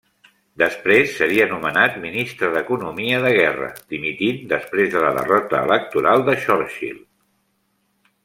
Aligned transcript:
Després 0.59 1.11
seria 1.17 1.45
nomenat 1.49 1.97
Ministre 2.05 2.49
d'Economia 2.55 3.19
de 3.25 3.33
Guerra, 3.35 3.69
dimitint 3.95 4.41
després 4.53 4.91
de 4.95 5.03
la 5.05 5.11
derrota 5.19 5.61
electoral 5.69 6.25
de 6.31 6.37
Churchill. 6.47 6.99